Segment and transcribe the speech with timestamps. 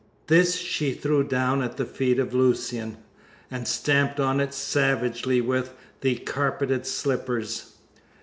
[0.25, 2.97] This she threw down at the feet of Lucian,
[3.51, 7.73] and stamped on it savagely with the carpet slippers.